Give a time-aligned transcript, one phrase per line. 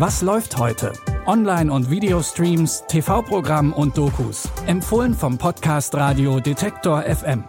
[0.00, 0.94] Was läuft heute?
[1.26, 4.48] Online- und Videostreams, TV-Programm und Dokus.
[4.66, 7.44] Empfohlen vom Podcast Radio Detektor FM.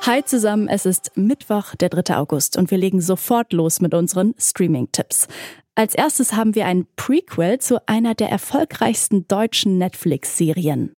[0.00, 2.16] Hi zusammen, es ist Mittwoch, der 3.
[2.16, 5.28] August und wir legen sofort los mit unseren Streaming-Tipps.
[5.74, 10.94] Als erstes haben wir ein Prequel zu einer der erfolgreichsten deutschen Netflix-Serien.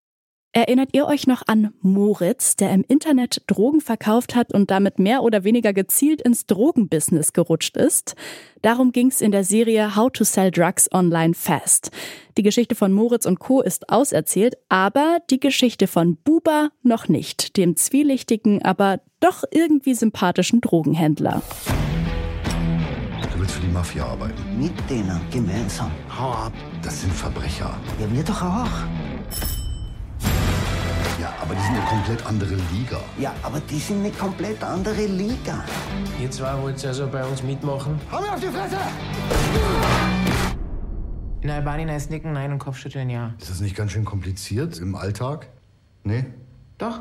[0.57, 5.25] Erinnert ihr euch noch an Moritz, der im Internet Drogen verkauft hat und damit mehr
[5.25, 8.15] oder weniger gezielt ins Drogenbusiness gerutscht ist?
[8.63, 11.91] Darum ging es in der Serie How to Sell Drugs Online Fast.
[12.39, 13.63] Die Geschichte von Moritz und Co.
[13.63, 20.61] ist auserzählt, aber die Geschichte von Buba noch nicht, dem zwielichtigen, aber doch irgendwie sympathischen
[20.61, 21.43] Drogenhändler.
[23.33, 24.41] Du willst für die Mafia arbeiten?
[24.57, 25.91] Mit denen gemeinsam.
[26.17, 27.77] Hau ab, das sind Verbrecher.
[28.01, 29.14] Ja, wir doch auch.
[31.25, 33.01] Ja, aber die sind eine komplett andere Liga.
[33.19, 35.65] Ja, aber die sind eine komplett andere Liga.
[36.21, 37.99] Ihr zwei wollt also bei uns mitmachen?
[38.13, 38.77] Hau mir auf die Fresse!
[41.41, 43.33] In Albanien heißt Nicken Nein und Kopfschütteln Ja.
[43.39, 45.49] Ist das nicht ganz schön kompliziert im Alltag?
[46.03, 46.27] Nee?
[46.77, 47.01] Doch.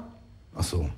[0.56, 0.90] Ach so.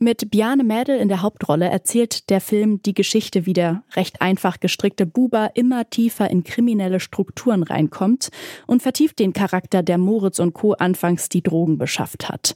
[0.00, 4.60] Mit Bjarne Mädel in der Hauptrolle erzählt der Film die Geschichte, wie der recht einfach
[4.60, 8.28] gestrickte Buba immer tiefer in kriminelle Strukturen reinkommt
[8.68, 10.74] und vertieft den Charakter, der Moritz und Co.
[10.74, 12.54] anfangs die Drogen beschafft hat.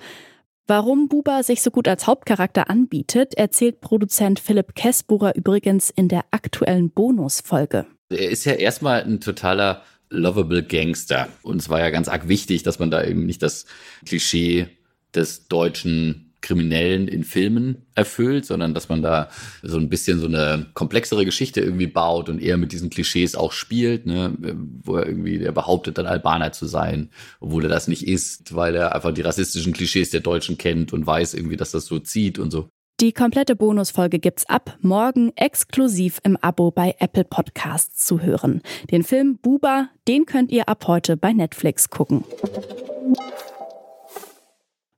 [0.68, 6.24] Warum Buba sich so gut als Hauptcharakter anbietet, erzählt Produzent Philipp Kessburer übrigens in der
[6.30, 7.86] aktuellen Bonusfolge.
[8.08, 11.28] Er ist ja erstmal ein totaler lovable Gangster.
[11.42, 13.66] Und es war ja ganz arg wichtig, dass man da eben nicht das
[14.06, 14.68] Klischee
[15.12, 19.30] des deutschen Kriminellen in Filmen erfüllt, sondern dass man da
[19.62, 23.52] so ein bisschen so eine komplexere Geschichte irgendwie baut und eher mit diesen Klischees auch
[23.52, 24.36] spielt, ne?
[24.82, 28.74] wo er irgendwie, der behauptet dann Albaner zu sein, obwohl er das nicht ist, weil
[28.74, 32.38] er einfach die rassistischen Klischees der Deutschen kennt und weiß irgendwie, dass das so zieht
[32.38, 32.68] und so.
[33.00, 38.62] Die komplette Bonusfolge gibt's ab morgen exklusiv im Abo bei Apple Podcasts zu hören.
[38.92, 42.22] Den Film Buba, den könnt ihr ab heute bei Netflix gucken.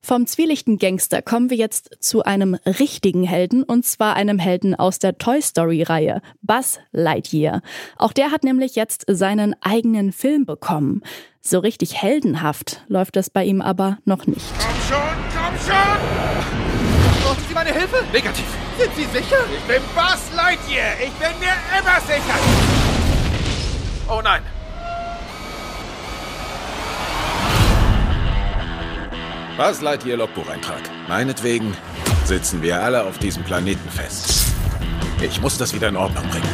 [0.05, 4.99] Vom zwielichten Gangster kommen wir jetzt zu einem richtigen Helden und zwar einem Helden aus
[4.99, 7.63] der Toy Story Reihe, Buzz Lightyear.
[7.97, 11.01] Auch der hat nämlich jetzt seinen eigenen Film bekommen.
[11.41, 14.45] So richtig heldenhaft läuft es bei ihm aber noch nicht.
[14.59, 14.97] Komm schon,
[15.33, 17.23] komm schon!
[17.23, 18.03] Brauchen Sie meine Hilfe?
[18.13, 18.45] Negativ.
[18.77, 19.37] Sind Sie sicher?
[19.57, 20.99] Ich bin Buzz Lightyear.
[20.99, 22.37] Ich bin mir immer sicher.
[24.07, 24.43] Oh nein.
[29.57, 30.81] Buzz Lightyear Logbucheintrag.
[31.07, 31.73] Meinetwegen
[32.25, 34.47] sitzen wir alle auf diesem Planeten fest.
[35.21, 36.49] Ich muss das wieder in Ordnung bringen.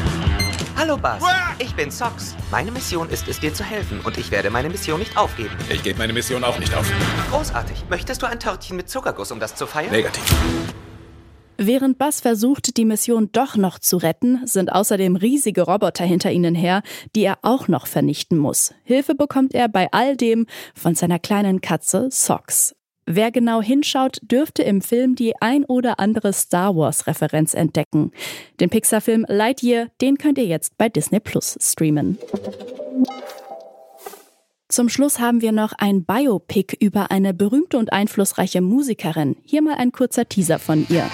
[0.78, 1.56] Hallo Uah!
[1.58, 2.36] ich bin Sox.
[2.52, 5.50] Meine Mission ist es, dir zu helfen und ich werde meine Mission nicht aufgeben.
[5.72, 6.88] Ich gebe meine Mission auch nicht auf.
[7.32, 7.86] Großartig.
[7.90, 9.92] Möchtest du ein Törtchen mit Zuckerguss, um das zu feiern?
[9.92, 10.24] Negativ.
[11.58, 16.54] Während Buzz versucht, die Mission doch noch zu retten, sind außerdem riesige Roboter hinter ihnen
[16.54, 16.84] her,
[17.16, 18.76] die er auch noch vernichten muss.
[18.84, 20.46] Hilfe bekommt er bei all dem
[20.76, 22.76] von seiner kleinen Katze Sox.
[23.06, 28.12] Wer genau hinschaut, dürfte im Film die ein oder andere Star Wars-Referenz entdecken.
[28.60, 32.18] Den Pixar-Film Lightyear, den könnt ihr jetzt bei Disney Plus streamen.
[34.70, 39.36] Zum Schluss haben wir noch ein Biopic über eine berühmte und einflussreiche Musikerin.
[39.44, 41.10] Hier mal ein kurzer Teaser von ihr.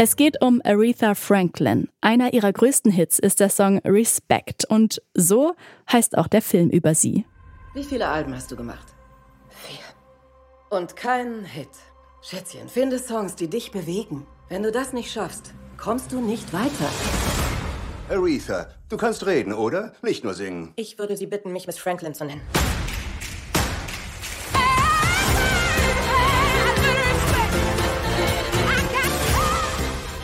[0.00, 1.88] Es geht um Aretha Franklin.
[2.00, 5.54] Einer ihrer größten Hits ist der Song Respect und so
[5.92, 7.24] heißt auch der Film über sie.
[7.74, 8.86] Wie viele Alben hast du gemacht?
[9.48, 9.80] Vier.
[10.70, 11.70] Und keinen Hit.
[12.22, 14.24] Schätzchen, finde Songs, die dich bewegen.
[14.48, 16.88] Wenn du das nicht schaffst, kommst du nicht weiter.
[18.08, 19.94] Aretha, du kannst reden, oder?
[20.02, 20.74] Nicht nur singen.
[20.76, 22.42] Ich würde Sie bitten, mich Miss Franklin zu nennen.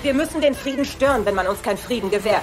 [0.04, 2.42] Wir müssen den Frieden stören, wenn man uns keinen Frieden gewährt.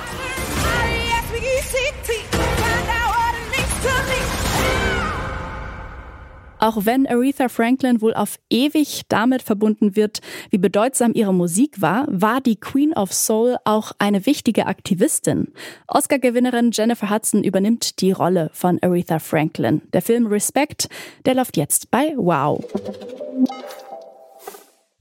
[6.57, 12.05] Auch wenn Aretha Franklin wohl auf ewig damit verbunden wird, wie bedeutsam ihre Musik war,
[12.07, 15.53] war die Queen of Soul auch eine wichtige Aktivistin.
[15.87, 19.83] Oscar-Gewinnerin Jennifer Hudson übernimmt die Rolle von Aretha Franklin.
[19.93, 20.89] Der Film Respect,
[21.25, 22.65] der läuft jetzt bei Wow.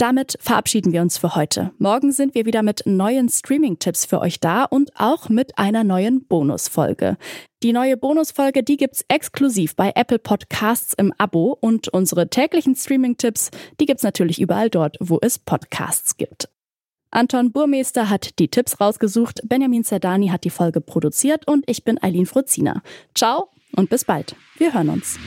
[0.00, 1.72] Damit verabschieden wir uns für heute.
[1.76, 6.24] Morgen sind wir wieder mit neuen Streaming-Tipps für euch da und auch mit einer neuen
[6.24, 7.18] Bonusfolge.
[7.62, 13.50] Die neue Bonusfolge, die gibt's exklusiv bei Apple Podcasts im Abo und unsere täglichen Streaming-Tipps,
[13.78, 16.48] die gibt's natürlich überall dort, wo es Podcasts gibt.
[17.10, 22.02] Anton Burmeister hat die Tipps rausgesucht, Benjamin Zerdani hat die Folge produziert und ich bin
[22.02, 22.80] Eileen Fruzina.
[23.14, 24.34] Ciao Und bis bald.
[24.56, 25.18] Wir hören uns.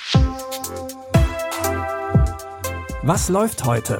[3.04, 4.00] Was läuft heute?